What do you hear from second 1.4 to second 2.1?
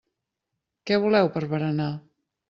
berenar?